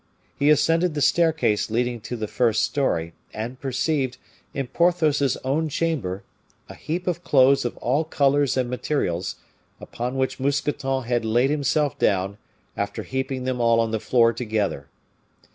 [0.39, 4.17] He ascended the staircase leading to the first story, and perceived,
[4.51, 6.23] in Porthos's own chamber,
[6.67, 9.35] a heap of clothes of all colors and materials,
[9.79, 12.39] upon which Mousqueton had laid himself down
[12.75, 14.87] after heaping them all on the floor together.